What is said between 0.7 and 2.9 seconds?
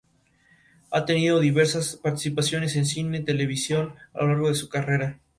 Ha tenido diversas participaciones en